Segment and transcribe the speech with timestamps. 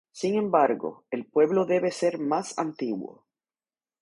[0.11, 3.27] Sin embargo, el pueblo debe ser más antiguo.